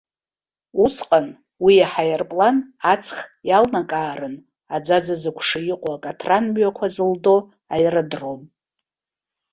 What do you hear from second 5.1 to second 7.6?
зықәшы иҟоу акаҭран мҩақәа зылдоу